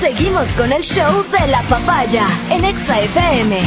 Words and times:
Seguimos 0.00 0.48
con 0.50 0.72
el 0.72 0.82
show 0.82 1.24
de 1.30 1.46
la 1.48 1.62
papaya 1.68 2.26
en 2.50 2.64
Exa 2.64 2.98
FM. 3.00 3.58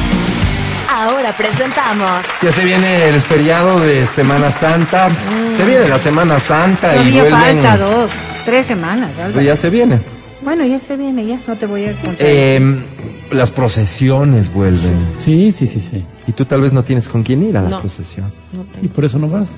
Ahora 0.90 1.32
presentamos. 1.37 2.25
Ya 2.42 2.51
se 2.51 2.63
viene 2.66 3.09
el 3.09 3.21
feriado 3.21 3.79
de 3.79 4.06
Semana 4.08 4.50
Santa. 4.51 5.09
Se 5.56 5.64
viene 5.66 5.88
la 5.88 5.98
Semana 6.00 6.40
Santa 6.40 6.93
y 6.96 6.98
Todavía 6.98 7.22
vuelven. 7.24 7.40
falta 7.64 7.77
dos, 7.77 8.11
tres 8.46 8.66
semanas. 8.66 9.18
Álvaro. 9.20 9.41
Ya 9.41 9.55
se 9.55 9.70
viene. 9.70 10.00
Bueno, 10.41 10.66
ya 10.66 10.80
se 10.80 10.98
viene, 10.98 11.25
ya 11.25 11.39
no 11.48 11.55
te 11.55 11.66
voy 11.66 11.86
a 11.86 11.91
contar. 11.93 12.16
Eh, 12.20 12.81
las 13.31 13.50
procesiones 13.52 14.52
vuelven. 14.54 15.13
Sí, 15.18 15.52
sí, 15.52 15.68
sí, 15.68 15.79
sí. 15.79 16.04
Y 16.27 16.31
tú 16.34 16.45
tal 16.45 16.61
vez 16.61 16.73
no 16.73 16.84
tienes 16.84 17.07
con 17.07 17.23
quién 17.23 17.43
ir 17.43 17.57
a 17.57 17.61
la 17.61 17.70
No. 17.70 17.79
procesión. 17.79 18.31
Y 18.81 18.88
por 18.88 19.05
eso 19.05 19.20
no 19.20 19.29
vas. 19.29 19.52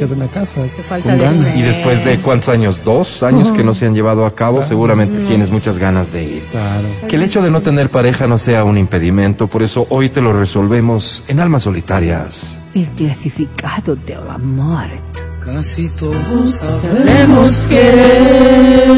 En 0.00 0.20
la 0.20 0.28
casa. 0.28 0.62
Qué 0.76 0.82
falta 0.82 1.12
de 1.12 1.18
ganas. 1.18 1.56
Y 1.56 1.62
después 1.62 2.04
de 2.04 2.20
cuántos 2.20 2.48
años, 2.48 2.84
dos 2.84 3.24
años 3.24 3.52
que 3.52 3.64
no 3.64 3.74
se 3.74 3.86
han 3.86 3.94
llevado 3.94 4.26
a 4.26 4.34
cabo, 4.34 4.62
seguramente 4.62 5.18
tienes 5.26 5.50
muchas 5.50 5.78
ganas 5.78 6.12
de 6.12 6.22
ir. 6.22 6.44
Claro. 6.52 6.86
Que 7.08 7.16
el 7.16 7.24
hecho 7.24 7.42
de 7.42 7.50
no 7.50 7.62
tener 7.62 7.90
pareja 7.90 8.28
no 8.28 8.38
sea 8.38 8.62
un 8.62 8.78
impedimento, 8.78 9.48
por 9.48 9.64
eso 9.64 9.86
hoy 9.90 10.08
te 10.08 10.20
lo 10.20 10.32
resolvemos 10.32 11.24
en 11.26 11.40
Almas 11.40 11.62
Solitarias. 11.62 12.56
El 12.74 12.88
clasificado 12.90 13.96
de 13.96 14.14
la 14.14 14.38
muerte. 14.38 15.20
Casi 15.44 15.88
todos 15.98 16.60
sabemos 16.60 17.56
querer, 17.68 18.88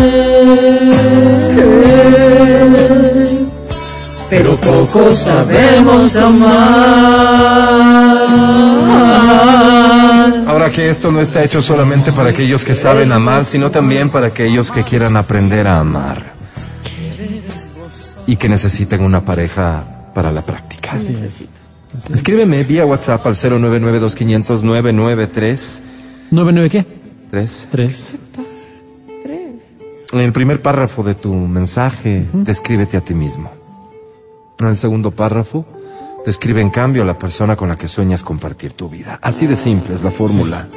pero 4.28 4.60
poco 4.60 5.14
sabemos 5.14 6.16
amar. 6.16 7.70
Que 10.80 10.88
esto 10.88 11.12
no 11.12 11.20
está 11.20 11.44
hecho 11.44 11.60
solamente 11.60 12.10
para 12.10 12.30
aquellos 12.30 12.64
que 12.64 12.74
saben 12.74 13.12
amar, 13.12 13.44
sino 13.44 13.70
también 13.70 14.08
para 14.08 14.28
aquellos 14.28 14.70
que 14.70 14.82
quieran 14.82 15.14
aprender 15.14 15.66
a 15.66 15.78
amar. 15.78 16.32
Y 18.26 18.36
que 18.36 18.48
necesiten 18.48 19.02
una 19.02 19.22
pareja 19.22 19.84
para 20.14 20.32
la 20.32 20.40
práctica. 20.40 20.96
Escríbeme 22.10 22.64
vía 22.64 22.86
WhatsApp 22.86 23.26
al 23.26 23.34
099-2500-993. 23.34 25.80
¿Nueve, 26.30 26.52
nueve 26.54 26.70
qué? 26.70 26.86
Tres. 27.30 27.68
Tres. 27.70 28.14
En 30.12 30.20
el 30.20 30.32
primer 30.32 30.62
párrafo 30.62 31.02
de 31.02 31.14
tu 31.14 31.34
mensaje, 31.34 32.26
descríbete 32.32 32.96
a 32.96 33.02
ti 33.02 33.12
mismo. 33.12 33.52
En 34.60 34.68
el 34.68 34.78
segundo 34.78 35.10
párrafo, 35.10 35.66
describe 36.24 36.60
en 36.60 36.70
cambio 36.70 37.02
a 37.02 37.06
la 37.06 37.18
persona 37.18 37.56
con 37.56 37.68
la 37.68 37.76
que 37.78 37.88
sueñas 37.88 38.22
compartir 38.22 38.72
tu 38.72 38.88
vida. 38.88 39.18
Así 39.22 39.46
de 39.46 39.56
simple 39.56 39.94
es 39.94 40.02
la 40.02 40.10
fórmula. 40.10 40.68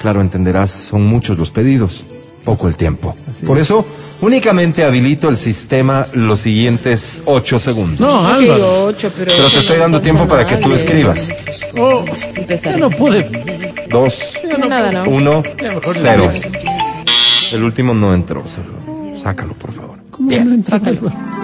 Claro, 0.00 0.20
entenderás, 0.20 0.70
son 0.70 1.04
muchos 1.06 1.36
los 1.36 1.50
pedidos, 1.50 2.06
poco 2.44 2.68
el 2.68 2.76
tiempo. 2.76 3.14
Por 3.46 3.58
eso, 3.58 3.84
únicamente 4.22 4.82
habilito 4.84 5.28
el 5.28 5.36
sistema 5.36 6.06
los 6.14 6.40
siguientes 6.40 7.20
ocho 7.26 7.58
segundos. 7.58 8.00
No, 8.00 8.26
Álvaro. 8.26 8.84
ocho, 8.84 9.10
pero... 9.16 9.30
Pero 9.36 9.48
te 9.48 9.58
estoy 9.58 9.78
dando 9.78 10.00
tiempo 10.00 10.26
para 10.26 10.46
que 10.46 10.56
tú 10.56 10.72
escribas. 10.72 11.28
Oh, 11.78 12.04
ya 12.62 12.76
no 12.78 12.88
pude. 12.88 13.30
Dos, 13.90 14.32
Nada, 14.68 14.90
¿no? 14.92 15.10
uno, 15.10 15.42
cero. 15.92 16.30
El 17.52 17.64
último 17.64 17.92
no 17.92 18.14
entró. 18.14 18.42
Sácalo, 18.48 19.20
sácalo 19.20 19.54
por 19.54 19.72
favor. 19.72 19.98
¿Cómo 20.10 20.30
no 20.30 20.54
entra, 20.54 20.76
Álvaro? 20.78 21.39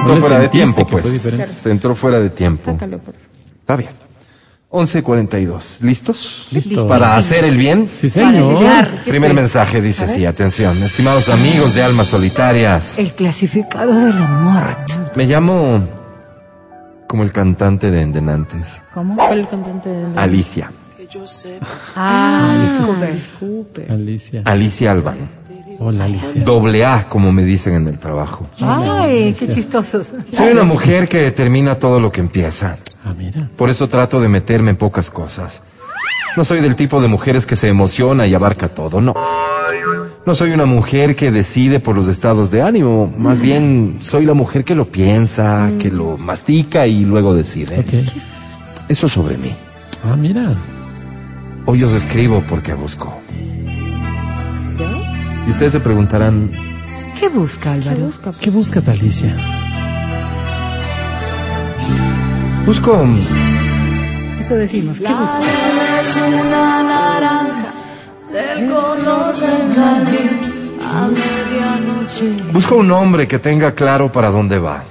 Entró 0.00 0.16
fuera 0.16 0.38
de 0.40 0.48
tiempo, 0.48 0.86
pues. 0.86 1.66
entró 1.66 1.94
fuera 1.94 2.20
de 2.20 2.30
tiempo. 2.30 2.72
Sácalo, 2.72 2.98
por 2.98 3.14
favor. 3.14 3.28
Está 3.60 3.76
bien. 3.76 3.90
11.42. 4.70 5.80
¿Listos? 5.80 6.46
Listo. 6.50 6.86
Para 6.86 7.16
hacer 7.16 7.44
el 7.44 7.56
bien. 7.56 7.88
Sí, 7.88 8.10
señor. 8.10 8.86
Primer 9.06 9.32
mensaje 9.32 9.80
dice 9.80 10.04
así, 10.04 10.26
atención. 10.26 10.82
Estimados 10.82 11.28
amigos 11.30 11.74
de 11.74 11.82
Almas 11.82 12.08
Solitarias, 12.08 12.98
El 12.98 13.12
clasificado 13.14 13.94
de 13.94 14.12
la 14.12 14.26
muerte. 14.26 14.94
me 15.14 15.24
llamo 15.24 15.88
como 17.06 17.22
el 17.22 17.32
cantante 17.32 17.90
de 17.90 18.02
Endenantes, 18.02 18.82
¿Cómo? 18.92 19.16
¿Cuál 19.16 19.40
el 19.40 19.48
cantante 19.48 19.88
de 19.88 20.06
Alicia. 20.18 20.70
Ah? 21.96 22.54
Alicia. 23.88 24.42
Alicia 24.44 24.92
Alban. 24.92 25.16
Hola, 25.80 26.04
Alicia. 26.06 26.42
Doble 26.42 26.84
A, 26.84 27.08
como 27.08 27.30
me 27.32 27.44
dicen 27.44 27.74
en 27.74 27.86
el 27.86 27.98
trabajo. 27.98 28.48
Ay, 28.60 29.34
qué 29.38 29.46
chistosos. 29.46 30.12
Soy 30.30 30.52
una 30.52 30.64
mujer 30.64 31.08
que 31.08 31.30
termina 31.30 31.76
todo 31.76 32.00
lo 32.00 32.10
que 32.10 32.20
empieza. 32.20 32.78
Ah, 33.04 33.14
mira. 33.16 33.48
Por 33.56 33.70
eso 33.70 33.88
trato 33.88 34.20
de 34.20 34.28
meterme 34.28 34.70
en 34.70 34.76
pocas 34.76 35.08
cosas. 35.08 35.62
No 36.36 36.44
soy 36.44 36.60
del 36.60 36.76
tipo 36.76 37.00
de 37.00 37.08
mujeres 37.08 37.46
que 37.46 37.56
se 37.56 37.68
emociona 37.68 38.26
y 38.26 38.34
abarca 38.34 38.68
todo, 38.68 39.00
no. 39.00 39.14
No 40.26 40.34
soy 40.34 40.50
una 40.50 40.66
mujer 40.66 41.16
que 41.16 41.30
decide 41.30 41.80
por 41.80 41.96
los 41.96 42.08
estados 42.08 42.50
de 42.50 42.60
ánimo, 42.62 43.12
más 43.16 43.40
bien 43.40 43.98
soy 44.00 44.26
la 44.26 44.34
mujer 44.34 44.64
que 44.64 44.74
lo 44.74 44.90
piensa, 44.90 45.70
que 45.78 45.90
lo 45.90 46.18
mastica 46.18 46.86
y 46.86 47.04
luego 47.04 47.34
decide. 47.34 47.78
Ok. 47.78 48.88
Eso 48.88 49.08
sobre 49.08 49.38
mí. 49.38 49.54
Ah, 50.04 50.16
mira. 50.16 50.54
Hoy 51.66 51.82
os 51.82 51.92
escribo 51.92 52.42
porque 52.48 52.74
busco. 52.74 53.20
Y 55.48 55.50
ustedes 55.50 55.72
se 55.72 55.80
preguntarán, 55.80 56.50
¿Qué 57.18 57.26
busca 57.28 57.72
Álvaro? 57.72 58.10
¿Qué 58.38 58.50
buscas, 58.50 58.86
Alicia? 58.86 59.34
busco 62.66 63.02
Eso 64.38 64.54
decimos. 64.56 65.00
¿Qué 65.00 65.10
busca? 65.10 65.40
Es 66.00 66.16
una 66.16 66.82
naranja 66.82 67.72
del 68.30 68.70
color 68.70 69.40
del 69.40 69.74
jardín 69.74 70.80
a 70.84 71.08
medianoche. 71.08 72.52
Busco 72.52 72.76
un 72.76 72.90
hombre 72.90 73.26
que 73.26 73.38
tenga 73.38 73.72
claro 73.72 74.12
para 74.12 74.28
dónde 74.28 74.58
va. 74.58 74.84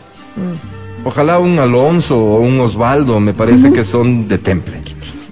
Ojalá 1.05 1.37
un 1.37 1.59
Alonso 1.59 2.17
o 2.17 2.39
un 2.39 2.59
Osvaldo, 2.61 3.19
me 3.19 3.35
parece 3.35 3.71
que 3.77 3.83
son 3.83 4.27
de 4.27 4.39
temple. 4.39 4.81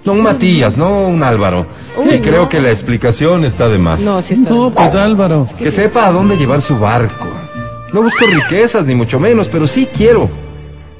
No 0.06 0.12
un 0.12 0.22
Matías, 0.22 0.78
no 0.78 1.02
un 1.08 1.22
Álvaro. 1.22 1.66
y 2.10 2.20
creo 2.20 2.48
que 2.48 2.60
la 2.60 2.70
explicación 2.70 3.44
está 3.44 3.68
de 3.68 3.78
más. 3.78 4.00
No, 4.00 4.22
sí 4.22 4.34
está. 4.34 4.50
No, 4.50 4.70
pues 4.70 4.94
Álvaro. 4.94 5.46
Que 5.58 5.70
sepa 5.70 6.06
a 6.06 6.12
dónde 6.12 6.36
llevar 6.36 6.62
su 6.62 6.78
barco. 6.78 7.26
No 7.92 8.02
busco 8.02 8.24
riquezas, 8.26 8.86
ni 8.86 8.94
mucho 8.94 9.18
menos, 9.20 9.48
pero 9.48 9.66
sí 9.66 9.88
quiero 9.92 10.30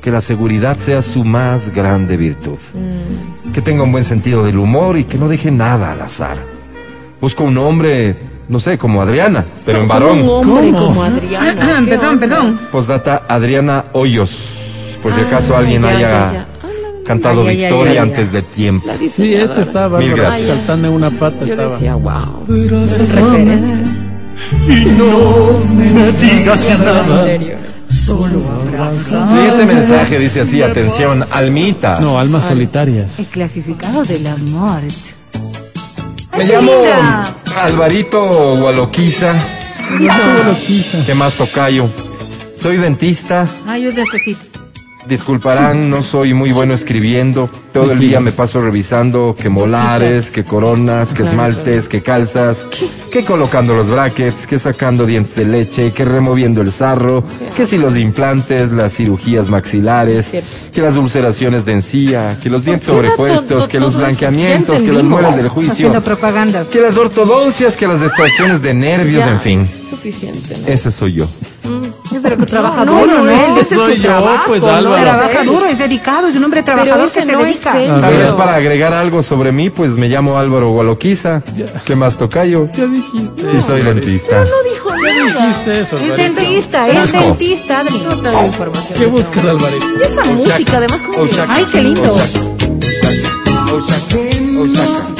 que 0.03 0.11
la 0.11 0.21
seguridad 0.21 0.77
sea 0.79 1.03
su 1.03 1.25
más 1.25 1.69
grande 1.75 2.17
virtud. 2.17 2.59
Que 3.53 3.63
tenga 3.63 3.83
un 3.85 3.93
buen 3.93 4.05
sentido 4.05 4.45
del 4.45 4.59
humor 4.59 4.99
y 4.99 5.05
que 5.05 5.19
no 5.19 5.29
deje 5.29 5.51
nada 5.51 5.93
al 5.93 6.03
azar. 6.03 6.39
Busco 7.21 7.45
un 7.45 7.57
hombre, 7.59 8.17
no 8.49 8.59
sé, 8.59 8.77
como 8.77 9.01
Adriana, 9.03 9.47
pero 9.65 9.81
en 9.83 9.89
varón. 9.89 10.21
un 10.23 10.29
hombre 10.29 10.71
¿Cómo? 10.73 10.87
como 10.87 11.03
Adriana. 11.05 11.81
¿Qué 11.85 11.91
perdón, 11.97 12.19
perdón. 12.19 12.61
Postdata 12.71 13.23
Adriana 13.29 13.85
Hoyos. 13.93 14.37
Por 15.03 15.13
si 15.15 15.21
acaso 15.21 15.55
Ah, 15.55 15.61
alguien 15.61 15.83
ya, 15.83 15.89
haya 15.89 16.01
ya, 16.01 16.33
ya. 16.33 16.47
Cantado 17.07 17.43
Ay, 17.43 17.49
ay, 17.49 17.57
ay, 17.57 17.63
Victoria 17.63 17.93
ay, 17.93 17.99
ay. 17.99 18.03
antes 18.03 18.33
de 18.33 18.43
tiempo. 18.43 18.89
Sí, 19.11 19.35
este 19.35 19.63
estaba 19.63 19.99
Mil 19.99 20.15
gracias. 20.15 20.57
saltando 20.57 20.89
en 20.89 20.95
una 20.95 21.11
pata. 21.11 21.45
Yo 21.45 21.53
estaba. 21.53 21.73
decía, 21.73 21.95
wow. 21.95 22.47
Y 24.69 24.85
no 24.87 25.65
me 25.75 26.13
digas 26.13 26.79
nada. 26.79 27.27
Solo. 27.91 28.43
Siguiente 29.29 29.67
mensaje 29.67 30.19
dice 30.19 30.41
así, 30.43 30.63
atención, 30.63 31.25
almitas. 31.33 32.01
No, 32.01 32.19
almas 32.19 32.43
solitarias. 32.43 33.19
El 33.19 33.27
clasificado 33.27 34.03
de 34.05 34.19
la 34.21 34.37
muerte. 34.37 34.95
Me 36.37 36.45
llamo 36.45 36.71
linda. 36.71 37.35
Alvarito 37.63 38.57
Gualoquiza. 38.57 39.33
¿Qué 41.07 41.15
más 41.15 41.35
tocayo? 41.35 41.89
Soy 42.61 42.77
dentista. 42.77 43.47
Ay, 43.67 43.85
yo 43.85 43.93
necesito. 43.93 44.56
Disculparán, 45.09 45.89
no 45.89 46.03
soy 46.03 46.35
muy 46.35 46.53
bueno 46.53 46.75
escribiendo. 46.75 47.49
Todo 47.73 47.93
el 47.93 47.99
día 47.99 48.21
me 48.21 48.33
paso 48.33 48.61
revisando 48.61 49.37
que 49.41 49.49
molares, 49.49 50.31
que 50.31 50.45
coronas, 50.45 51.13
que 51.13 51.23
esmaltes, 51.23 51.89
que 51.89 52.03
calzas, 52.03 52.67
que 53.13 53.23
colocando 53.25 53.75
los 53.75 53.89
brackets, 53.89 54.47
que 54.47 54.59
sacando 54.59 55.07
dientes 55.07 55.37
de 55.37 55.45
leche, 55.45 55.93
que 55.93 56.05
removiendo 56.05 56.63
el 56.63 56.73
sarro, 56.73 57.23
que 57.55 57.67
si 57.67 57.77
los 57.79 57.97
implantes, 57.97 58.73
las 58.73 58.95
cirugías 58.95 59.49
maxilares, 59.49 60.33
que 60.73 60.83
las 60.83 60.97
ulceraciones 60.97 61.65
de 61.65 61.73
encía, 61.73 62.37
que 62.43 62.51
los 62.51 62.65
dientes 62.65 62.89
sobrepuestos, 62.89 63.69
que 63.69 63.79
los 63.79 63.97
blanqueamientos, 63.97 64.83
que 64.83 64.93
las 64.93 65.05
muelas 65.05 65.37
del 65.37 65.49
juicio, 65.49 65.93
que 66.73 66.81
las 66.81 66.97
ortodoncias, 66.97 67.77
que 67.77 67.87
las 67.87 68.03
extracciones 68.03 68.63
de 68.63 68.75
nervios, 68.75 69.25
en 69.27 69.41
fin. 69.41 69.71
Suficiente. 69.89 70.57
Ese 70.67 70.91
soy 70.91 71.15
yo. 71.15 71.29
Sí, 72.17 72.21
pero 72.23 72.37
que 72.39 72.47
trabaja 72.47 72.85
no, 72.85 73.01
duro, 73.01 73.07
no, 73.07 73.25
¿no? 73.25 73.31
ese 73.31 73.61
Ese 73.61 73.75
es 73.75 73.81
soy 73.81 73.97
su 73.97 74.03
yo, 74.03 74.09
trabajo, 74.09 74.45
pues, 74.47 74.63
¿no? 74.63 74.69
Álvaro. 74.71 75.03
Trabaja 75.03 75.45
duro, 75.45 75.67
es 75.67 75.79
dedicado, 75.79 76.29
es 76.29 76.37
un 76.37 76.45
hombre 76.45 76.63
trabajador 76.63 77.05
ese 77.05 77.21
que 77.21 77.27
se 77.27 77.33
no 77.33 77.41
es 77.45 77.65
dedica. 77.65 77.83
él. 77.83 77.91
A 77.91 78.01
Tal 78.01 78.17
vez 78.17 78.33
para 78.33 78.55
agregar 78.55 78.95
algo 78.95 79.23
sobre 79.23 79.53
mí, 79.53 79.71
pues 79.71 79.91
me 79.93 80.09
llamo 80.09 80.39
Álvaro 80.39 80.71
Gualoquiza. 80.71 81.43
¿Qué 81.85 81.95
más 81.97 82.17
tocayo? 82.17 82.69
Ya 82.73 82.87
dijiste. 82.87 83.53
Y 83.55 83.61
soy 83.61 83.83
dentista. 83.83 84.45
dijo 84.73 84.91
Ya 84.91 85.25
dijiste 85.25 85.81
eso, 85.81 85.99
Es 85.99 86.17
dentista, 86.17 86.89
es 86.89 87.13
dentista. 87.13 87.83
No 87.85 88.47
información. 88.47 88.99
¿Qué 88.99 89.05
ese 89.05 89.15
buscas. 89.15 89.45
Alvarito? 89.45 89.87
Y 89.99 90.03
esa 90.03 90.25
música, 90.25 90.77
además, 90.79 91.01
como 91.03 91.29
que... 91.29 91.37
Ay, 91.49 91.67
qué 91.71 91.83
lindo. 91.83 92.17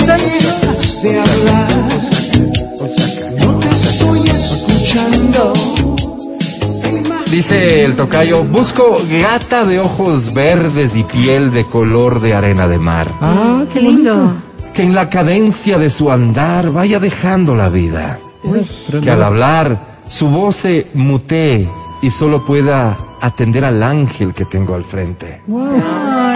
Dejas 0.07 1.03
de 1.03 1.21
hablar, 1.21 1.69
no 3.41 3.59
te 3.59 3.69
estoy 3.71 4.21
escuchando. 4.29 5.26
Dice 7.37 7.85
el 7.85 7.97
tocayo, 7.97 8.45
busco 8.45 8.97
gata 9.21 9.67
de 9.67 9.79
ojos 9.79 10.33
verdes 10.33 10.97
y 10.97 11.03
piel 11.03 11.53
de 11.53 11.65
color 11.65 12.23
de 12.23 12.33
arena 12.33 12.67
de 12.67 12.79
mar. 12.79 13.09
Ah, 13.21 13.67
qué 13.71 13.79
lindo. 13.79 14.33
Que 14.73 14.83
en 14.83 14.95
la 14.95 15.11
cadencia 15.11 15.77
de 15.77 15.91
su 15.91 16.11
andar 16.11 16.73
vaya 16.73 16.99
dejando 16.99 17.55
la 17.55 17.69
vida. 17.69 18.19
Pero 18.43 19.03
Que 19.03 19.11
al 19.11 19.23
hablar 19.23 19.79
su 20.09 20.29
voz 20.29 20.57
se 20.57 20.87
mutee 20.95 21.69
y 22.03 22.11
solo 22.11 22.45
pueda 22.45 22.97
atender 23.21 23.65
al 23.65 23.83
ángel 23.83 24.35
que 24.35 24.45
tengo 24.45 24.75
al 24.75 24.85
frente. 24.85 25.43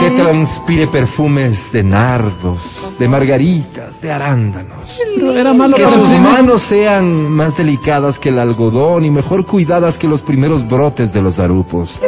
Que 0.00 0.10
transpire 0.10 0.86
perfumes 0.86 1.70
de 1.72 1.82
nardos, 1.82 2.96
de 2.98 3.06
margaritas, 3.06 4.00
de 4.00 4.10
arándanos. 4.10 4.98
pero 5.14 5.32
era 5.32 5.52
malo 5.52 5.76
Que 5.76 5.86
sus 5.86 6.08
manos 6.18 6.62
sean 6.62 7.30
más 7.30 7.56
delicadas 7.56 8.18
que 8.18 8.30
el 8.30 8.38
algodón 8.38 9.04
y 9.04 9.10
mejor 9.10 9.44
cuidadas 9.44 9.98
que 9.98 10.08
los 10.08 10.22
primeros 10.22 10.66
brotes 10.66 11.12
de 11.12 11.20
los 11.20 11.38
arupos. 11.38 12.00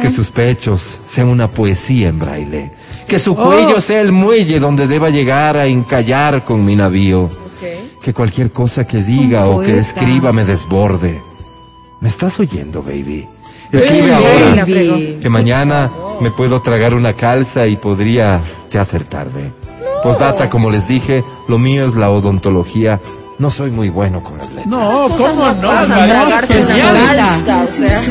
Que 0.00 0.10
sus 0.10 0.30
pechos 0.30 0.98
sean 1.06 1.28
una 1.28 1.48
poesía 1.50 2.08
en 2.08 2.18
braille. 2.18 2.72
Que 3.06 3.18
su 3.18 3.34
cuello 3.34 3.80
sea 3.80 4.00
el 4.00 4.12
muelle 4.12 4.58
donde 4.58 4.86
deba 4.86 5.10
llegar 5.10 5.56
a 5.56 5.66
encallar 5.66 6.44
con 6.44 6.64
mi 6.64 6.74
navío. 6.74 7.28
Que 8.02 8.14
cualquier 8.14 8.50
cosa 8.50 8.86
que 8.86 9.02
diga 9.02 9.46
o 9.48 9.60
que 9.60 9.78
escriba 9.78 10.32
me 10.32 10.44
desborde. 10.44 11.27
¿Me 12.00 12.08
estás 12.08 12.38
oyendo, 12.40 12.82
baby? 12.82 13.26
Escribe 13.72 14.14
ahora. 14.14 14.64
Que 15.20 15.28
mañana 15.28 15.90
me 16.20 16.30
puedo 16.30 16.62
tragar 16.62 16.94
una 16.94 17.12
calza 17.14 17.66
y 17.66 17.76
podría 17.76 18.40
ya 18.70 18.84
ser 18.84 19.04
tarde. 19.04 19.52
Postdata, 20.02 20.48
como 20.48 20.70
les 20.70 20.86
dije, 20.88 21.24
lo 21.48 21.58
mío 21.58 21.86
es 21.86 21.94
la 21.94 22.10
odontología. 22.10 23.00
No 23.38 23.50
soy 23.50 23.70
muy 23.70 23.88
bueno 23.88 24.22
con 24.22 24.38
las 24.38 24.48
letras. 24.48 24.66
No, 24.66 25.06
¿cómo 25.16 25.52
no? 25.60 25.68
Vas 25.68 25.90
a 25.90 25.96
María? 25.96 26.14
tragarte 26.26 26.62
una 26.62 26.74
Genial. 26.74 27.16
calza, 27.16 27.62
o 27.62 27.66
sea. 27.66 28.02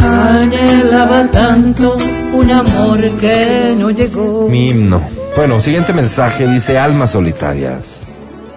Anhelaba 0.00 1.30
tanto 1.30 1.96
un 2.32 2.50
amor 2.50 3.00
que 3.20 3.74
no 3.76 3.90
llegó. 3.90 4.48
Mi 4.48 4.68
himno. 4.70 5.02
Bueno, 5.36 5.60
siguiente 5.60 5.92
mensaje 5.92 6.46
dice 6.46 6.78
almas 6.78 7.10
solitarias. 7.12 8.02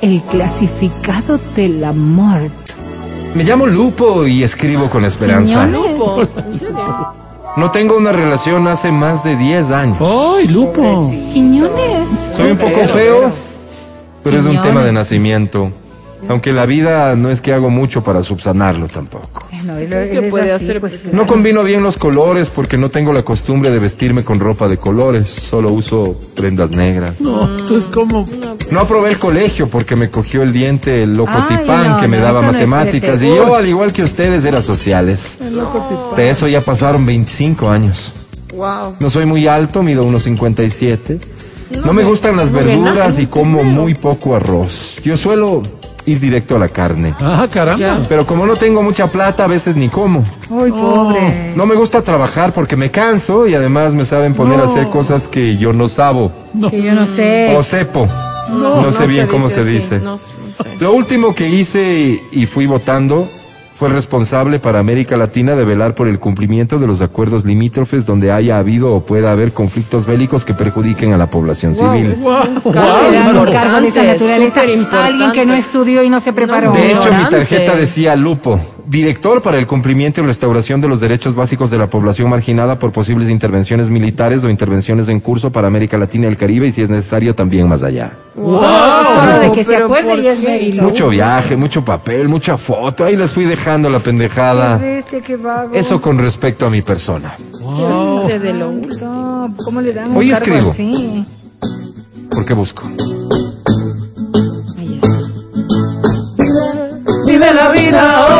El 0.01 0.23
clasificado 0.23 1.39
de 1.55 1.69
la 1.69 1.91
muerte. 1.91 2.73
Me 3.35 3.43
llamo 3.43 3.67
Lupo 3.67 4.25
y 4.25 4.43
escribo 4.43 4.89
con 4.89 5.03
esperanza. 5.05 5.65
Lupo. 5.65 6.23
No 7.57 7.71
tengo 7.71 7.97
una 7.97 8.11
relación 8.11 8.67
hace 8.67 8.91
más 8.91 9.23
de 9.23 9.35
10 9.35 9.71
años. 9.71 9.97
¡Ay, 9.99 10.47
Lupo! 10.47 11.11
Quiñones. 11.33 12.07
Soy 12.35 12.51
un 12.51 12.57
poco 12.57 12.87
feo, 12.87 13.31
pero 14.23 14.39
es 14.39 14.45
un 14.45 14.61
tema 14.61 14.83
de 14.83 14.93
nacimiento. 14.93 15.71
Aunque 16.27 16.51
la 16.51 16.65
vida 16.65 17.15
no 17.15 17.29
es 17.31 17.41
que 17.41 17.53
hago 17.53 17.69
mucho 17.69 18.03
para 18.03 18.21
subsanarlo 18.23 18.87
tampoco. 18.87 19.47
Bueno, 19.51 19.77
él- 19.77 19.89
¿Qué 19.89 20.17
él 20.17 20.23
es 20.25 20.29
puede 20.31 20.51
así, 20.51 20.65
hacer? 20.65 20.79
pues, 20.79 21.13
No 21.13 21.25
combino 21.25 21.63
bien 21.63 21.81
los 21.81 21.97
colores 21.97 22.49
porque 22.49 22.77
no 22.77 22.89
tengo 22.89 23.13
la 23.13 23.23
costumbre 23.23 23.71
de 23.71 23.79
vestirme 23.79 24.23
con 24.23 24.39
ropa 24.39 24.67
de 24.67 24.77
colores. 24.77 25.27
Solo 25.27 25.71
uso 25.71 26.19
prendas 26.35 26.71
negras. 26.71 27.19
No, 27.21 27.43
entonces, 27.59 27.89
¿cómo? 27.91 28.27
No 28.69 28.79
aprobé 28.81 29.09
el 29.09 29.17
colegio 29.19 29.69
porque 29.69 29.95
me 29.95 30.09
cogió 30.09 30.43
el 30.43 30.51
diente 30.53 31.01
el 31.03 31.13
loco 31.15 31.31
Ay, 31.33 31.57
tipán 31.57 31.91
no, 31.91 31.99
que 32.01 32.07
me 32.07 32.17
no, 32.17 32.23
daba 32.23 32.41
no 32.41 32.51
matemáticas. 32.51 33.23
y 33.23 33.27
yo, 33.29 33.55
al 33.55 33.67
igual 33.67 33.93
que 33.93 34.03
ustedes, 34.03 34.43
era 34.45 34.61
sociales. 34.61 35.39
De 36.15 36.29
eso 36.29 36.47
ya 36.47 36.61
pasaron 36.61 37.05
25 37.05 37.69
años. 37.69 38.13
Wow. 38.53 38.95
No 38.99 39.09
soy 39.09 39.25
muy 39.25 39.47
alto, 39.47 39.81
mido 39.83 40.03
unos 40.03 40.23
57. 40.23 41.19
No 41.85 41.93
me 41.93 42.03
gustan 42.03 42.35
las 42.35 42.51
verduras 42.51 43.19
y 43.19 43.27
como 43.27 43.63
muy 43.63 43.93
poco 43.95 44.35
arroz. 44.35 44.97
Yo 45.03 45.15
suelo 45.17 45.61
ir 46.05 46.19
directo 46.19 46.55
a 46.55 46.59
la 46.59 46.69
carne. 46.69 47.13
Ah, 47.19 47.47
caramba. 47.51 48.05
Pero 48.07 48.25
como 48.25 48.45
no 48.45 48.55
tengo 48.55 48.81
mucha 48.81 49.07
plata, 49.07 49.43
a 49.45 49.47
veces 49.47 49.75
ni 49.75 49.89
como. 49.89 50.23
Uy, 50.49 50.71
pobre. 50.71 51.53
No 51.55 51.65
me 51.65 51.75
gusta 51.75 52.01
trabajar 52.01 52.53
porque 52.53 52.75
me 52.75 52.91
canso 52.91 53.47
y 53.47 53.53
además 53.55 53.93
me 53.93 54.05
saben 54.05 54.33
poner 54.33 54.59
a 54.59 54.63
hacer 54.63 54.89
cosas 54.89 55.27
que 55.27 55.57
yo 55.57 55.73
no 55.73 55.87
sabo 55.87 56.31
Que 56.69 56.81
yo 56.81 56.93
no 56.93 57.05
sé. 57.07 57.55
o 57.55 57.63
sepo. 57.63 58.07
No, 58.49 58.91
sé 58.91 59.05
bien 59.05 59.27
cómo 59.27 59.49
se 59.49 59.63
dice. 59.63 59.99
No, 59.99 60.13
no 60.13 60.17
sé. 60.17 60.75
Lo 60.79 60.93
último 60.93 61.35
que 61.35 61.47
hice 61.49 62.21
y 62.31 62.45
fui 62.47 62.65
votando 62.65 63.29
fue 63.79 63.87
el 63.87 63.93
responsable 63.93 64.59
para 64.59 64.79
América 64.79 65.15
Latina 65.15 65.55
de 65.55 65.63
velar 65.63 65.95
por 65.95 66.09
el 66.09 66.19
cumplimiento 66.19 66.79
de 66.79 66.85
los 66.85 67.01
acuerdos 67.01 67.45
limítrofes 67.45 68.05
donde 68.05 68.29
haya 68.29 68.59
habido 68.59 68.93
o 68.93 69.05
pueda 69.05 69.31
haber 69.31 69.53
conflictos 69.53 70.05
bélicos 70.05 70.43
que 70.43 70.53
perjudiquen 70.53 71.13
a 71.13 71.17
la 71.17 71.29
población 71.29 71.73
civil. 71.75 72.13
Importante, 72.17 73.17
alguien 75.05 75.31
que 75.31 75.45
no 75.45 75.53
estudió 75.53 76.03
y 76.03 76.09
no 76.09 76.19
se 76.19 76.33
preparó. 76.33 76.73
De 76.73 76.91
hecho, 76.91 77.09
mi 77.13 77.29
tarjeta 77.29 77.73
decía 77.73 78.17
Lupo, 78.17 78.59
director 78.89 79.41
para 79.43 79.59
el 79.59 79.67
cumplimiento 79.67 80.19
y 80.19 80.25
restauración 80.25 80.81
de 80.81 80.87
los 80.87 80.99
derechos 80.99 81.35
básicos 81.35 81.69
de 81.69 81.77
la 81.77 81.87
población 81.91 82.27
marginada 82.29 82.79
por 82.79 82.91
posibles 82.91 83.29
intervenciones 83.29 83.89
militares 83.89 84.43
o 84.43 84.49
intervenciones 84.49 85.09
en 85.09 85.19
curso 85.19 85.51
para 85.51 85.67
América 85.67 85.97
Latina 85.99 86.25
y 86.25 86.29
el 86.29 86.37
Caribe 86.37 86.67
y 86.67 86.71
si 86.71 86.81
es 86.81 86.89
necesario 86.89 87.35
también 87.35 87.67
más 87.69 87.83
allá. 87.83 88.13
Solo 88.35 89.39
de 89.41 89.51
que 89.51 89.63
se 89.63 89.75
acuerde 89.75 90.09
¿por 90.09 90.19
y 90.19 90.27
es 90.27 90.39
qué? 90.39 90.45
mérito. 90.47 90.81
Mucho 90.81 91.09
viaje, 91.09 91.55
mucho 91.55 91.85
papel, 91.85 92.27
mucha 92.29 92.57
foto, 92.57 93.05
ahí 93.05 93.15
les 93.15 93.31
fui 93.31 93.45
dejando 93.45 93.91
la 93.91 93.99
pendejada. 93.99 94.77
Bestia, 94.77 95.21
qué 95.21 95.35
vago. 95.37 95.75
Eso 95.75 96.01
con 96.01 96.17
respecto 96.17 96.65
a 96.65 96.71
mi 96.71 96.81
persona. 96.81 97.35
De 98.27 98.53
lo 98.53 98.69
último. 98.69 99.53
¿Cómo 99.63 99.81
le 99.81 99.93
dan 99.93 100.11
un 100.11 100.17
Hoy 100.17 100.29
cargo 100.31 100.45
escribo. 100.45 100.71
así? 100.71 101.25
¿Por 102.31 102.43
qué 102.45 102.53
busco? 102.55 102.89
Ahí 104.77 104.99
está. 105.01 105.19
Vive 107.25 107.53
la 107.53 107.69
vida 107.71 108.25
hoy, 108.25 108.33
vive, 108.33 108.38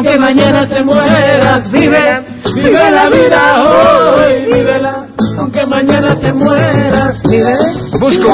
aunque 0.00 0.18
mañana 0.18 0.66
te 0.66 0.82
mueras, 0.82 1.70
vive, 1.70 2.22
vive 2.54 2.90
la 2.90 3.08
vida 3.10 3.64
hoy, 3.68 4.46
vívela, 4.46 5.06
aunque 5.36 5.66
mañana 5.66 6.16
te 6.16 6.32
mueras, 6.32 7.22
vive. 7.28 7.54
Busco, 7.98 8.28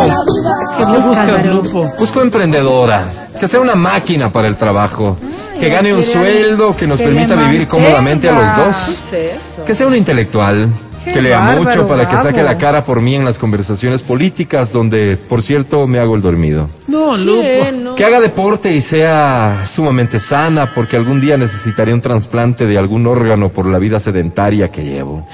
¿Qué 0.79 0.85
¿Qué 0.85 0.85
buscas? 0.85 1.45
Lupo? 1.47 1.93
busco 1.99 2.23
emprendedora, 2.23 3.03
que 3.41 3.49
sea 3.49 3.59
una 3.59 3.75
máquina 3.75 4.33
para 4.33 4.47
el 4.47 4.57
trabajo, 4.57 5.17
que 5.59 5.69
gane 5.69 5.93
un 5.93 6.05
sueldo 6.05 6.77
que 6.77 6.87
nos 6.87 7.01
que 7.01 7.07
permita 7.07 7.35
vivir 7.35 7.67
cómodamente 7.67 8.29
a 8.29 8.33
los 8.33 8.57
dos. 8.57 9.03
Que 9.67 9.75
sea 9.75 9.89
un 9.89 9.97
intelectual, 9.97 10.69
Qué 11.07 11.13
que 11.13 11.23
lea 11.23 11.39
bárbaro, 11.39 11.63
mucho 11.63 11.87
para 11.87 12.09
que 12.09 12.17
saque 12.17 12.43
la 12.43 12.59
cara 12.59 12.85
por 12.85 13.01
mí 13.01 13.15
en 13.15 13.25
las 13.25 13.39
conversaciones 13.39 14.03
políticas, 14.03 14.73
donde, 14.73 15.17
por 15.17 15.41
cierto, 15.43 15.87
me 15.87 16.01
hago 16.01 16.17
el 16.17 16.23
dormido. 16.23 16.69
No, 16.89 17.17
Lupo. 17.17 17.43
No. 17.83 17.95
Que 17.95 18.05
haga 18.05 18.21
deporte 18.21 18.75
y 18.75 18.81
sea 18.81 19.63
sumamente 19.67 20.19
sana, 20.19 20.71
porque 20.75 20.97
algún 20.97 21.21
día 21.21 21.37
necesitaré 21.37 21.95
un 21.95 22.01
trasplante 22.01 22.67
de 22.67 22.77
algún 22.77 23.07
órgano 23.07 23.51
por 23.51 23.67
la 23.67 23.79
vida 23.79 24.01
sedentaria 24.01 24.71
que 24.71 24.83
llevo. 24.85 25.27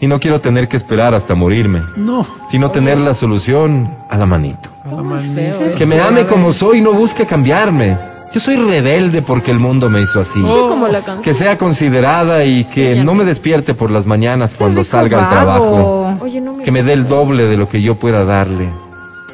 Y 0.00 0.06
no 0.06 0.18
quiero 0.18 0.40
tener 0.40 0.66
que 0.68 0.76
esperar 0.76 1.12
hasta 1.14 1.34
morirme, 1.34 1.82
No. 1.96 2.26
sino 2.50 2.70
tener 2.70 2.98
la 2.98 3.12
solución 3.14 3.94
a 4.08 4.16
la 4.16 4.26
manito. 4.26 4.70
A 4.84 5.02
la 5.02 5.20
¿eh? 5.36 5.74
Que 5.76 5.84
me 5.86 6.00
ame 6.00 6.24
como 6.24 6.52
soy 6.52 6.78
y 6.78 6.80
no 6.80 6.92
busque 6.92 7.26
cambiarme. 7.26 7.96
Yo 8.32 8.40
soy 8.40 8.56
rebelde 8.56 9.22
porque 9.22 9.50
el 9.50 9.58
mundo 9.58 9.88
me 9.88 10.02
hizo 10.02 10.20
así. 10.20 10.42
Oh. 10.44 10.68
Como 10.68 10.86
la 10.88 10.98
canción. 11.00 11.22
Que 11.22 11.32
sea 11.34 11.56
considerada 11.56 12.44
y 12.44 12.64
que 12.64 12.92
Ella 12.92 13.04
no 13.04 13.14
me 13.14 13.24
despierte 13.24 13.74
por 13.74 13.90
las 13.90 14.04
mañanas 14.06 14.54
cuando 14.54 14.84
salga 14.84 15.22
al 15.24 15.30
trabajo. 15.30 16.14
Oye, 16.20 16.40
no 16.40 16.52
me 16.52 16.64
Que 16.64 16.70
me 16.70 16.82
dé 16.82 16.92
el 16.92 17.08
doble 17.08 17.44
de 17.44 17.56
lo 17.56 17.68
que 17.68 17.80
yo 17.80 17.94
pueda 17.96 18.24
darle. 18.24 18.68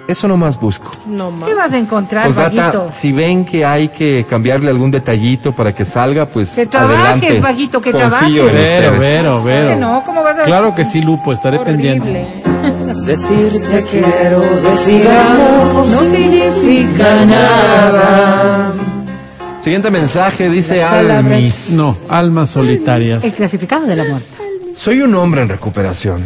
Eso 0.07 0.29
nomás 0.29 0.61
busco. 0.61 0.91
No 1.07 1.31
más. 1.31 1.49
¿Qué 1.49 1.55
vas 1.55 1.73
a 1.73 1.79
encontrar, 1.79 2.25
Pues 2.25 2.37
vaguito? 2.37 2.91
si 2.93 3.11
ven 3.11 3.47
que 3.47 3.65
hay 3.65 3.89
que 3.89 4.27
cambiarle 4.29 4.69
algún 4.71 4.91
detallito 4.91 5.53
para 5.53 5.73
que 5.73 5.87
salga, 5.87 6.27
pues 6.27 6.51
Que 6.53 6.67
trabajes, 6.67 6.99
adelante. 7.01 7.41
vaguito, 7.41 7.81
que 7.81 7.91
trabajes. 7.91 8.31
Vero. 8.35 8.99
Vero, 9.01 9.43
Que 9.43 9.49
Vero. 9.49 9.77
no, 9.81 10.03
¿cómo 10.05 10.23
vas 10.23 10.39
a 10.41 10.43
Claro 10.43 10.75
que 10.75 10.85
sí, 10.85 11.01
Lupo, 11.01 11.33
estaré 11.33 11.59
pendiente. 11.59 12.11
Horrible. 12.11 12.45
Decirte 13.05 13.85
quiero, 13.91 14.41
decir 14.41 15.09
amor, 15.09 15.87
no 15.87 16.05
significa 16.05 17.25
nada. 17.25 18.24
Siguiente 19.64 19.90
mensaje 19.90 20.50
dice. 20.50 20.85
Almis. 20.85 21.71
No, 21.71 21.97
almas 22.11 22.50
solitarias. 22.50 23.25
El 23.25 23.33
clasificado 23.33 23.87
de 23.87 23.97
la 23.97 24.04
muerte. 24.04 24.37
Soy 24.76 25.00
un 25.00 25.14
hombre 25.14 25.40
en 25.40 25.49
recuperación. 25.49 26.23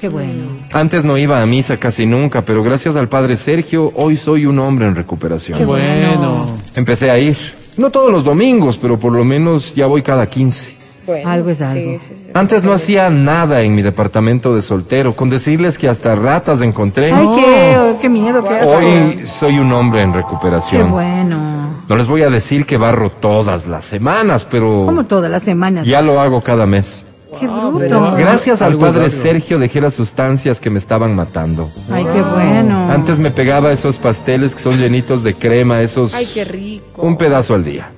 Qué 0.00 0.08
bueno. 0.08 0.44
Antes 0.72 1.04
no 1.04 1.18
iba 1.18 1.42
a 1.42 1.44
misa 1.44 1.76
casi 1.76 2.06
nunca, 2.06 2.40
pero 2.40 2.62
gracias 2.62 2.96
al 2.96 3.06
padre 3.06 3.36
Sergio, 3.36 3.92
hoy 3.96 4.16
soy 4.16 4.46
un 4.46 4.58
hombre 4.60 4.86
en 4.86 4.94
recuperación. 4.94 5.66
Bueno. 5.66 6.46
Empecé 6.74 7.10
a 7.10 7.18
ir. 7.18 7.36
No 7.76 7.90
todos 7.90 8.10
los 8.10 8.24
domingos, 8.24 8.78
pero 8.78 8.98
por 8.98 9.12
lo 9.12 9.24
menos 9.24 9.74
ya 9.74 9.84
voy 9.84 10.00
cada 10.00 10.26
15. 10.30 10.74
Bueno, 11.06 11.28
Algo 11.28 11.50
es 11.50 11.60
algo. 11.60 11.98
Sí, 11.98 11.98
sí, 11.98 12.14
sí. 12.16 12.30
Antes 12.32 12.64
no 12.64 12.72
hacía 12.72 13.10
nada 13.10 13.60
en 13.60 13.74
mi 13.74 13.82
departamento 13.82 14.56
de 14.56 14.62
soltero, 14.62 15.14
con 15.14 15.28
decirles 15.28 15.76
que 15.76 15.86
hasta 15.86 16.14
ratas 16.14 16.62
encontré. 16.62 17.12
Ay, 17.12 17.28
qué, 17.36 17.96
qué 18.00 18.08
miedo, 18.08 18.42
qué 18.42 18.54
asco. 18.54 18.72
Hoy 18.72 19.24
soy 19.26 19.58
un 19.58 19.70
hombre 19.70 20.02
en 20.02 20.12
Qué 20.12 20.16
recuperación. 20.16 20.90
bueno. 20.90 21.59
No 21.90 21.96
les 21.96 22.06
voy 22.06 22.22
a 22.22 22.30
decir 22.30 22.66
que 22.66 22.76
barro 22.76 23.10
todas 23.10 23.66
las 23.66 23.84
semanas, 23.84 24.46
pero 24.48 24.82
Como 24.86 25.06
todas 25.06 25.28
las 25.28 25.42
semanas. 25.42 25.84
ya 25.84 26.00
lo 26.02 26.20
hago 26.20 26.40
cada 26.40 26.64
mes. 26.64 27.04
Qué 27.36 27.48
bruto. 27.48 28.14
Gracias 28.16 28.62
al 28.62 28.78
padre. 28.78 29.10
Sergio 29.10 29.58
dejé 29.58 29.80
las 29.80 29.94
sustancias 29.94 30.60
que 30.60 30.70
me 30.70 30.78
estaban 30.78 31.16
matando. 31.16 31.68
Ay, 31.90 32.04
qué 32.12 32.22
bueno. 32.22 32.92
Antes 32.92 33.18
me 33.18 33.32
pegaba 33.32 33.72
esos 33.72 33.98
pasteles 33.98 34.54
que 34.54 34.62
son 34.62 34.78
llenitos 34.78 35.24
de 35.24 35.34
crema, 35.34 35.82
esos 35.82 36.14
Ay, 36.14 36.26
qué 36.32 36.44
rico. 36.44 37.02
un 37.02 37.16
pedazo 37.16 37.54
al 37.54 37.64
día. 37.64 37.90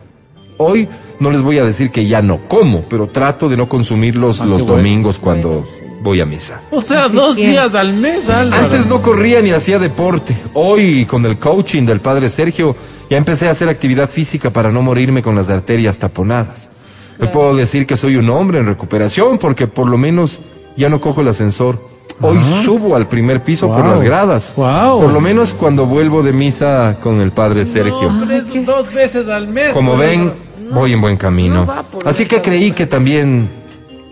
Hoy 0.56 0.88
no 1.20 1.30
les 1.30 1.42
voy 1.42 1.58
a 1.58 1.64
decir 1.64 1.90
que 1.90 2.06
ya 2.06 2.22
no 2.22 2.49
como, 2.49 2.84
pero 2.88 3.08
trato 3.08 3.50
de 3.50 3.58
no 3.58 3.68
consumirlos 3.68 4.40
Ah, 4.40 4.46
los 4.46 4.62
bueno. 4.62 4.76
domingos 4.78 5.18
cuando 5.18 5.66
voy 6.02 6.22
a 6.22 6.25
misa. 6.25 6.62
O 6.70 6.80
sea, 6.80 7.04
Así 7.04 7.14
dos 7.14 7.37
que- 7.37 7.46
días 7.46 7.75
al 7.75 7.92
mes, 7.92 8.26
Álvaro. 8.30 8.64
Antes 8.64 8.87
no 8.87 9.02
corría 9.02 9.42
ni 9.42 9.50
hacía 9.50 9.78
deporte. 9.78 10.34
Hoy, 10.54 11.04
con 11.04 11.26
el 11.26 11.37
coaching 11.38 11.84
del 11.84 12.00
padre 12.00 12.30
Sergio, 12.30 12.75
ya 13.12 13.19
empecé 13.19 13.47
a 13.47 13.50
hacer 13.50 13.69
actividad 13.69 14.09
física 14.09 14.49
para 14.49 14.73
no 14.73 14.81
morirme 14.81 15.23
con 15.23 15.35
las 15.37 15.50
arterias 15.50 15.99
taponadas. 15.99 16.71
Me 17.19 17.28
puedo 17.28 17.54
decir 17.54 17.87
que 17.87 17.99
soy 17.99 18.16
un 18.16 18.31
hombre 18.31 18.59
en 18.59 18.64
recuperación 18.64 19.37
porque 19.37 19.66
por 19.66 19.87
lo 19.87 19.99
menos 19.99 20.40
ya 20.78 20.88
no 20.88 20.99
cojo 20.99 21.21
el 21.21 21.28
ascensor. 21.28 21.78
Hoy 22.23 22.38
Ah. 22.40 22.62
subo 22.64 22.97
al 22.97 23.09
primer 23.09 23.45
piso 23.45 23.69
por 23.69 23.85
las 23.85 24.02
gradas. 24.02 24.54
Wow. 24.57 25.02
Por 25.02 25.12
lo 25.12 25.21
menos 25.21 25.52
cuando 25.52 25.85
vuelvo 25.85 26.23
de 26.23 26.33
misa 26.33 26.97
con 27.02 27.21
el 27.21 27.33
padre 27.33 27.66
Sergio. 27.66 28.11
No, 28.11 28.26
pero 28.26 28.40
es 28.40 28.66
dos 28.66 28.95
veces 28.95 29.28
al 29.28 29.47
mes. 29.47 29.75
Como 29.75 29.95
ven, 29.95 30.33
voy 30.73 30.95
en 30.95 31.02
buen 31.02 31.19
camino. 31.19 31.66
no 31.66 31.85
Así 32.07 32.25
que 32.25 32.40
creí 32.40 32.73
que 32.73 32.87
también 32.87 33.47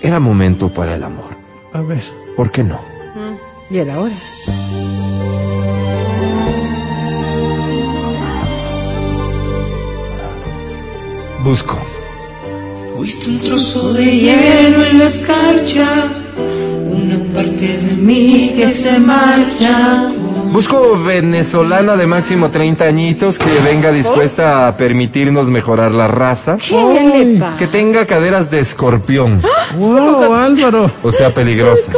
era 0.02 0.20
momento 0.20 0.68
para 0.68 0.94
el 0.94 1.02
amor. 1.04 1.30
A 1.72 1.80
ver. 1.80 2.04
¿Por 2.36 2.50
qué 2.50 2.62
no? 2.62 2.78
Y 3.70 3.78
era 3.78 3.98
hora. 3.98 4.14
Busco. 11.42 11.78
Fuiste 12.96 13.30
un 13.30 13.40
trozo 13.40 13.92
de 13.94 14.04
hielo 14.04 14.84
en 14.84 14.98
la 14.98 15.06
escarcha, 15.06 15.88
una 16.86 17.18
parte 17.34 17.78
de 17.78 17.96
mí 17.96 18.52
que 18.54 18.68
se 18.72 18.98
marcha. 18.98 20.10
Busco 20.52 20.98
venezolana 21.02 21.96
de 21.96 22.06
máximo 22.06 22.50
30 22.50 22.84
añitos 22.84 23.38
que 23.38 23.46
venga 23.64 23.92
dispuesta 23.92 24.66
a 24.68 24.76
permitirnos 24.76 25.46
mejorar 25.46 25.92
la 25.92 26.08
raza. 26.08 26.56
¿Qué 26.58 27.38
le? 27.38 27.56
Que 27.56 27.66
tenga 27.68 28.04
caderas 28.04 28.50
de 28.50 28.60
escorpión, 28.60 29.40
Wow, 29.78 30.34
Álvaro. 30.34 30.90
o 31.02 31.12
sea, 31.12 31.32
peligrosas. 31.32 31.94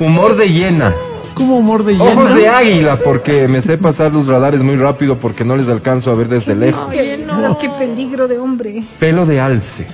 Humor 0.00 0.36
de 0.36 0.52
hiena. 0.52 0.94
Como 1.36 1.58
humor 1.58 1.84
de. 1.84 2.00
Ojos 2.00 2.34
de 2.34 2.48
águila, 2.48 2.96
porque 3.04 3.46
me 3.46 3.60
sé 3.60 3.76
pasar 3.76 4.10
los 4.10 4.26
radares 4.26 4.62
muy 4.62 4.76
rápido 4.76 5.18
porque 5.18 5.44
no 5.44 5.54
les 5.54 5.68
alcanzo 5.68 6.10
a 6.10 6.14
ver 6.14 6.28
desde 6.28 6.54
lejos. 6.54 6.88
No, 7.26 7.58
qué 7.58 7.68
peligro 7.68 8.26
de 8.26 8.38
hombre. 8.38 8.84
Pelo 8.98 9.26
de 9.26 9.38
alce. 9.38 9.86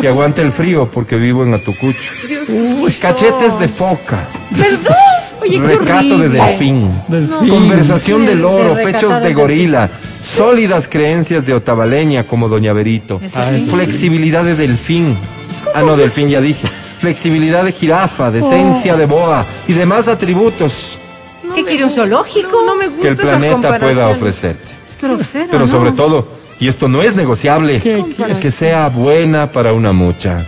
Que 0.00 0.08
aguante 0.08 0.42
el 0.42 0.50
frío 0.50 0.88
porque 0.92 1.14
vivo 1.16 1.44
en 1.44 1.54
Atucucho. 1.54 2.00
Cachetes 3.00 3.58
de 3.60 3.68
foca. 3.68 4.26
Perdón. 4.50 4.96
Oye, 5.40 5.60
qué 5.60 5.66
Recato 5.78 6.18
de 6.18 6.28
delfín. 6.30 6.90
Conversación 7.48 8.22
Sí, 8.22 8.26
de 8.26 8.34
de- 8.34 8.40
loro, 8.40 8.74
de 8.74 8.84
pechos 8.84 9.14
de 9.14 9.20
del 9.20 9.34
gorila, 9.34 9.88
sólidas 10.20 10.88
creencias 10.88 11.46
de 11.46 11.54
otavaleña 11.54 12.26
como 12.26 12.48
Doña 12.48 12.72
Berito, 12.72 13.20
Ese 13.22 13.38
Ay, 13.38 13.64
sí. 13.64 13.70
flexibilidad 13.70 14.44
de 14.44 14.54
delfín, 14.56 15.16
ah 15.74 15.82
no, 15.82 15.96
delfín 15.96 16.28
ya 16.28 16.40
dije, 16.40 16.68
flexibilidad 17.02 17.64
de 17.64 17.72
jirafa, 17.72 18.30
decencia 18.30 18.96
de 18.96 19.06
boa 19.06 19.44
y 19.66 19.72
demás 19.72 20.06
atributos 20.06 20.96
¿Qué 21.54 21.64
quiere 21.64 21.84
un 21.84 21.90
zoológico? 21.90 22.62
No 22.64 22.76
me 22.76 22.90
que 22.90 23.08
el 23.08 23.16
planeta 23.16 23.78
pueda 23.78 24.08
ofrecerte. 24.08 24.68
Es 24.88 24.98
grosero. 25.00 25.48
Pero 25.50 25.66
¿no? 25.66 25.66
sobre 25.66 25.92
todo, 25.92 26.28
y 26.60 26.68
esto 26.68 26.88
no 26.88 27.02
es 27.02 27.14
negociable, 27.14 27.80
¿Qué 27.80 28.04
que 28.40 28.50
sea 28.50 28.88
buena 28.88 29.52
para 29.52 29.72
una 29.72 29.92
mucha. 29.92 30.46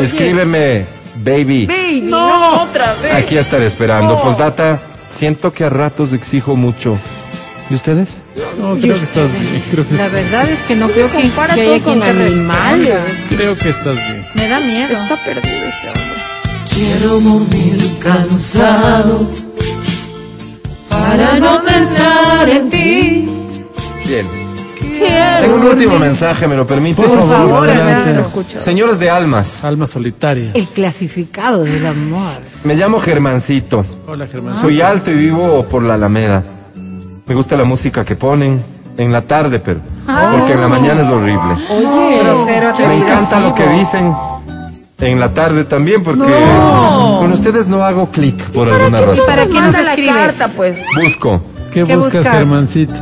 Escríbeme, 0.00 0.86
baby. 1.22 1.66
Baby. 1.66 2.00
No, 2.02 2.62
otra 2.62 2.94
vez. 2.94 3.14
Aquí 3.14 3.36
estaré 3.36 3.66
esperando. 3.66 4.20
Postdata, 4.20 4.80
siento 5.12 5.52
que 5.52 5.64
a 5.64 5.70
ratos 5.70 6.12
exijo 6.12 6.56
mucho. 6.56 6.98
¿Y 7.70 7.74
ustedes? 7.74 8.18
No, 8.58 8.76
creo 8.76 8.96
que 8.98 9.04
estás 9.04 9.32
bien. 9.32 9.62
Creo 9.70 9.88
que, 9.88 9.94
La 9.96 10.08
verdad 10.08 10.48
es 10.50 10.60
que 10.62 10.76
no 10.76 10.88
creo 10.90 11.10
que, 11.10 11.16
que 11.22 11.60
haya 11.62 11.82
quien 11.82 12.00
te 12.00 12.10
animales. 12.10 12.88
responda. 12.88 13.26
creo 13.30 13.56
que 13.56 13.68
estás 13.70 13.94
bien. 13.94 14.26
Me 14.34 14.48
da 14.48 14.60
miedo. 14.60 14.92
Está 14.92 15.24
perdido 15.24 15.64
este 15.64 15.88
hombre. 15.88 16.04
Quiero 16.74 17.20
morir 17.20 17.90
cansado 18.00 19.30
para 20.88 21.38
no 21.38 21.62
pensar 21.64 22.48
en 22.48 22.68
ti. 22.70 23.28
Bien. 24.06 24.26
Quiero 24.78 25.40
Tengo 25.40 25.54
un 25.56 25.62
último 25.66 25.92
dormir 25.92 26.08
mensaje, 26.08 26.46
¿me 26.46 26.56
lo 26.56 26.66
permites? 26.66 27.04
Por 27.04 27.26
favor, 27.28 27.68
adelante. 27.68 28.14
Lo 28.14 28.20
escucho. 28.22 28.60
Señores 28.60 28.98
de 29.00 29.10
almas, 29.10 29.64
Alma 29.64 29.86
solitaria. 29.86 30.50
El 30.54 30.66
clasificado 30.68 31.64
del 31.64 31.84
amor. 31.86 32.40
me 32.64 32.74
llamo 32.76 33.00
Germancito. 33.00 33.84
Hola, 34.06 34.26
Germán. 34.28 34.60
Soy 34.60 34.80
alto 34.80 35.10
y 35.10 35.14
vivo 35.14 35.66
por 35.68 35.82
la 35.82 35.94
Alameda. 35.94 36.44
Me 37.26 37.34
gusta 37.34 37.56
la 37.56 37.64
música 37.64 38.04
que 38.04 38.16
ponen 38.16 38.62
en 38.96 39.12
la 39.12 39.22
tarde, 39.22 39.58
pero 39.58 39.80
porque 40.06 40.52
en 40.52 40.60
la 40.60 40.68
mañana 40.68 41.02
es 41.02 41.08
horrible. 41.08 41.54
Oye, 41.70 42.18
Grosero, 42.22 42.72
Me 42.86 42.96
encanta 42.98 43.40
lo 43.40 43.54
que 43.54 43.66
dicen 43.70 44.12
en 45.00 45.20
la 45.20 45.30
tarde 45.30 45.64
también, 45.64 46.02
porque 46.02 46.32
con 47.18 47.32
ustedes 47.32 47.66
no 47.66 47.82
hago 47.82 48.06
clic 48.10 48.36
por 48.50 48.68
alguna 48.68 49.00
¿Y 49.00 49.04
razón. 49.04 49.26
para 49.26 49.42
qué 49.46 49.52
nos 49.52 49.62
manda 49.62 49.82
la 49.82 49.90
escribes? 49.92 50.14
carta, 50.14 50.48
pues. 50.54 50.78
Busco 51.02 51.40
¿Qué, 51.72 51.84
¿Qué 51.84 51.96
buscas, 51.96 52.14
buscas? 52.18 52.32
Germancito? 52.38 52.94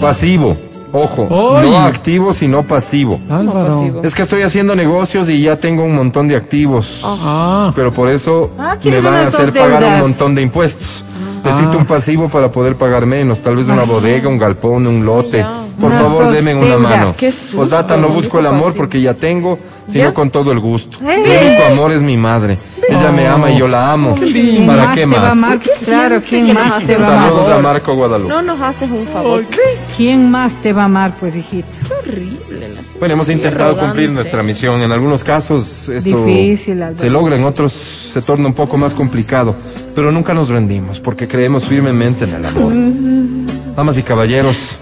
pasivo, 0.00 0.56
ojo, 0.92 1.26
Oy. 1.30 1.70
no 1.70 1.78
activo, 1.78 2.32
sino 2.34 2.62
pasivo. 2.62 3.18
Álvaro. 3.30 4.00
Es 4.04 4.14
que 4.14 4.22
estoy 4.22 4.42
haciendo 4.42 4.74
negocios 4.76 5.28
y 5.30 5.40
ya 5.42 5.56
tengo 5.56 5.82
un 5.84 5.96
montón 5.96 6.28
de 6.28 6.36
activos. 6.36 7.00
Ah, 7.02 7.72
Pero 7.74 7.92
por 7.92 8.08
eso 8.10 8.50
Ah, 8.58 8.74
me 8.74 8.80
¿quieres 8.80 9.02
van 9.02 9.14
a 9.14 9.26
hacer 9.28 9.52
pagar 9.52 9.82
un 9.84 9.98
montón 10.00 10.34
de 10.34 10.42
impuestos. 10.42 11.04
Necesito 11.48 11.72
Ah. 11.72 11.78
un 11.78 11.86
pasivo 11.86 12.28
para 12.28 12.50
poder 12.50 12.76
pagar 12.76 13.06
menos, 13.06 13.40
tal 13.40 13.56
vez 13.56 13.66
una 13.68 13.84
bodega, 13.84 14.28
un 14.28 14.38
galpón, 14.38 14.86
un 14.86 15.04
lote. 15.04 15.44
Por 15.80 15.92
favor, 15.92 16.24
dos 16.24 16.34
denme 16.34 16.54
una 16.54 16.76
mano. 16.78 17.14
Posdata, 17.54 17.96
no 17.96 18.08
busco 18.08 18.38
el 18.38 18.46
amor 18.46 18.74
porque 18.74 19.00
ya 19.00 19.14
tengo, 19.14 19.58
sino 19.88 20.14
con 20.14 20.30
todo 20.30 20.52
el 20.52 20.60
gusto. 20.60 20.98
Eh. 21.02 21.22
Mi 21.24 21.48
único 21.48 21.64
amor 21.64 21.92
es 21.92 22.02
mi 22.02 22.16
madre. 22.16 22.58
Ella 22.88 23.12
me 23.12 23.26
ama 23.26 23.50
y 23.50 23.58
yo 23.58 23.68
la 23.68 23.92
amo. 23.92 24.14
¿Quién 24.14 24.66
¿Para 24.66 24.86
más 24.86 24.94
qué 24.94 25.00
te 25.02 25.06
va 25.06 25.30
a 25.30 25.34
más? 25.34 25.58
Claro, 25.84 26.22
¿quién 26.26 26.54
más 26.54 26.72
hace 26.72 26.86
te 26.86 26.96
va 26.96 27.06
a 27.06 27.12
amar? 27.12 27.28
Saludos 27.28 27.48
a 27.50 27.58
Marco 27.58 27.94
Guadalupe. 27.94 28.32
No 28.32 28.42
nos 28.42 28.60
haces 28.62 28.90
un 28.90 29.06
favor. 29.06 29.44
¿Quién 29.96 30.30
más 30.30 30.54
te 30.62 30.72
va 30.72 30.82
a 30.82 30.84
amar, 30.86 31.14
pues, 31.20 31.36
hijito? 31.36 31.68
Qué 31.86 31.94
horrible. 31.94 32.68
La... 32.70 32.80
Bueno, 32.98 33.14
hemos 33.14 33.28
intentado 33.28 33.78
cumplir 33.78 34.10
nuestra 34.10 34.42
misión. 34.42 34.82
En 34.82 34.90
algunos 34.90 35.22
casos 35.22 35.88
esto 35.88 36.24
Difícil, 36.24 36.82
se 36.96 37.10
logra, 37.10 37.36
en 37.36 37.44
otros 37.44 37.72
se 37.72 38.22
torna 38.22 38.46
un 38.48 38.54
poco 38.54 38.76
más 38.76 38.94
complicado. 38.94 39.54
Pero 39.94 40.10
nunca 40.10 40.32
nos 40.32 40.48
rendimos 40.48 40.98
porque 40.98 41.28
creemos 41.28 41.64
firmemente 41.64 42.24
en 42.24 42.34
el 42.34 42.44
amor. 42.46 42.72
Damas 43.78 43.96
y 43.96 44.02
caballeros, 44.02 44.76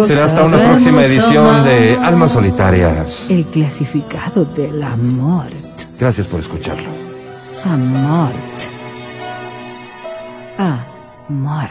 será 0.00 0.24
hasta 0.24 0.42
una 0.42 0.56
próxima 0.56 1.04
edición 1.04 1.62
de 1.64 1.98
Almas 2.02 2.32
Solitarias. 2.32 3.26
El 3.28 3.44
clasificado 3.44 4.46
del 4.46 4.82
amor. 4.82 5.48
Gracias 5.98 6.26
por 6.26 6.40
escucharlo. 6.40 6.88
Amor. 7.62 8.32
Amor. 10.56 11.68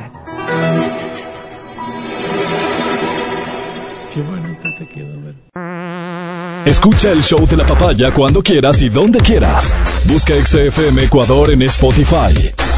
qué 4.14 4.22
bonito 4.22 4.68
te 4.78 4.88
quedó. 4.88 5.22
ver. 5.24 6.68
Escucha 6.68 7.12
el 7.12 7.24
show 7.24 7.44
de 7.48 7.58
la 7.58 7.66
papaya 7.66 8.12
cuando 8.12 8.44
quieras 8.44 8.80
y 8.84 8.90
donde 8.90 9.18
quieras. 9.18 9.74
Busca 10.06 10.36
XFM 10.46 11.06
Ecuador 11.06 11.50
en 11.50 11.64
Spotify. 11.64 12.69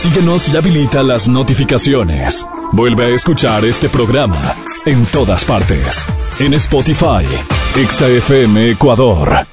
Síguenos 0.00 0.48
y 0.48 0.56
habilita 0.56 1.02
las 1.02 1.28
notificaciones. 1.28 2.46
Vuelve 2.72 3.04
a 3.04 3.08
escuchar 3.14 3.66
este 3.66 3.90
programa 3.90 4.56
en 4.86 5.04
todas 5.04 5.44
partes. 5.44 6.06
En 6.38 6.54
Spotify, 6.54 7.26
XFM 7.74 8.70
Ecuador. 8.70 9.50